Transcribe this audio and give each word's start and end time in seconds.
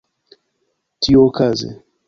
tiuokaze 1.01 1.69